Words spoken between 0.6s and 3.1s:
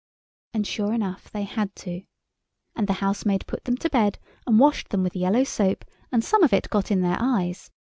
sure enough, they had to. And the